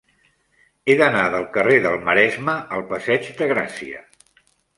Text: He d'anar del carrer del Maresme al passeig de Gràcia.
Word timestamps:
He 0.87 0.95
d'anar 1.01 1.25
del 1.35 1.45
carrer 1.57 1.75
del 1.83 1.99
Maresme 2.07 2.57
al 2.79 2.87
passeig 2.95 3.29
de 3.45 3.51
Gràcia. 3.53 4.03